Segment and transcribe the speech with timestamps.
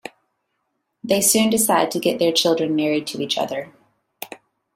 [1.03, 3.71] They soon decide to get their children married to each other.